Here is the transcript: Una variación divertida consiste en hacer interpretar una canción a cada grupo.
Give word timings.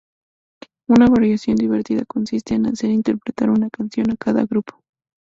Una 0.89 1.05
variación 1.05 1.57
divertida 1.57 2.05
consiste 2.07 2.55
en 2.55 2.65
hacer 2.65 2.89
interpretar 2.89 3.51
una 3.51 3.69
canción 3.69 4.09
a 4.09 4.15
cada 4.17 4.41
grupo. 4.47 4.79